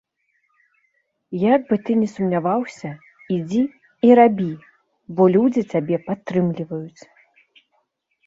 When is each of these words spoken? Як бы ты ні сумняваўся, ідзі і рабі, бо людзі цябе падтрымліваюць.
Як 1.55 1.61
бы 1.71 1.75
ты 1.89 1.97
ні 2.03 2.07
сумняваўся, 2.13 2.91
ідзі 3.35 3.61
і 4.09 4.15
рабі, 4.19 4.49
бо 5.19 5.23
людзі 5.35 5.61
цябе 5.75 5.97
падтрымліваюць. 6.07 7.01